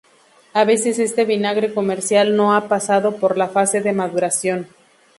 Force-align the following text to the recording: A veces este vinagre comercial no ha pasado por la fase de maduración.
A 0.55 0.63
veces 0.63 0.97
este 0.97 1.25
vinagre 1.25 1.75
comercial 1.75 2.35
no 2.35 2.55
ha 2.55 2.67
pasado 2.67 3.17
por 3.17 3.37
la 3.37 3.49
fase 3.49 3.81
de 3.81 3.93
maduración. 3.93 4.67